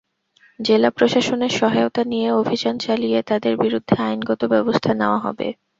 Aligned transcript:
জেলা 0.59 0.89
প্রশাসনের 0.91 1.53
সহায়তা 1.59 2.01
নিয়ে 2.03 2.27
অভিযান 2.41 2.75
চালিয়ে 2.79 3.19
তাঁদের 3.29 3.53
বিরুদ্ধে 3.57 3.95
আইনগত 4.05 4.41
ব্যবস্থা 4.53 4.91
নেওয়া 4.93 5.19
হবে। 5.25 5.47